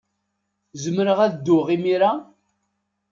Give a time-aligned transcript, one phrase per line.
[0.83, 2.11] Zemreɣ ad dduɣ imir-a?